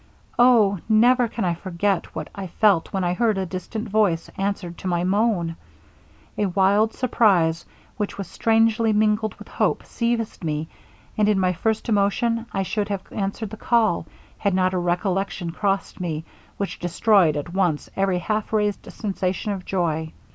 [0.39, 0.79] Oh!
[0.89, 4.87] never can I forget what I felt, when I heard a distant voice answered to
[4.87, 5.55] my moan!
[6.39, 7.65] A wild surprize,
[7.97, 10.67] which was strangely mingled with hope, seized me,
[11.19, 14.07] and in my first emotion I should have answered the call,
[14.39, 16.25] had not a recollection crossed me,
[16.57, 20.11] which destroyed at once every half raised sensation of joy.